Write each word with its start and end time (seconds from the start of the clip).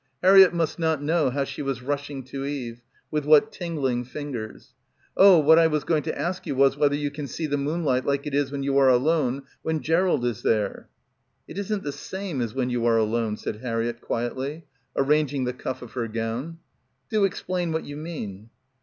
Har 0.23 0.33
riett 0.33 0.51
must 0.51 0.79
not 0.79 0.99
know 1.03 1.29
how 1.29 1.43
she 1.43 1.61
was 1.61 1.83
rushing 1.83 2.23
to 2.23 2.43
Eve; 2.43 2.81
with 3.11 3.23
what 3.23 3.51
tingling 3.51 4.03
fingers. 4.03 4.73
"Oh, 5.15 5.37
what 5.37 5.59
I 5.59 5.67
was 5.67 5.83
going 5.83 6.01
to 6.01 6.19
ask 6.19 6.47
you 6.47 6.55
was 6.55 6.75
whether 6.75 6.95
you 6.95 7.11
can 7.11 7.27
see 7.27 7.45
the 7.45 7.55
moonlight 7.57 8.03
like 8.03 8.25
it 8.25 8.33
is 8.33 8.51
when 8.51 8.63
you 8.63 8.79
are 8.79 8.89
alone, 8.89 9.43
when 9.61 9.79
Gerald 9.79 10.25
is 10.25 10.41
there.""... 10.41 10.89
It 11.47 11.59
isn't 11.59 11.83
the 11.83 11.91
same 11.91 12.41
as 12.41 12.55
when 12.55 12.71
you 12.71 12.83
are 12.87 12.97
alone," 12.97 13.37
said 13.37 13.57
Harriett 13.57 14.01
quietly, 14.01 14.65
arranging 14.95 15.43
the 15.43 15.53
cuff 15.53 15.83
of 15.83 15.91
her 15.91 16.07
glove. 16.07 16.55
"Do 17.11 17.23
explain 17.23 17.71
what 17.71 17.83
you 17.85 17.95
mean." 17.95 18.49